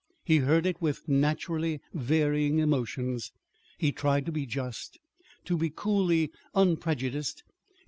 He 0.23 0.37
heard 0.37 0.65
it 0.65 0.81
with 0.81 1.07
naturally 1.07 1.79
varying 1.93 2.57
emotions. 2.57 3.31
He 3.77 3.91
tried 3.91 4.25
to 4.25 4.31
be 4.31 4.47
just, 4.47 4.97
to 5.45 5.55
be 5.55 5.69
coolly 5.69 6.31
unprejudiced. 6.55 7.43